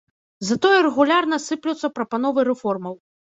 [0.47, 2.93] Затое рэгулярна сыплюцца прапановы рэформаў.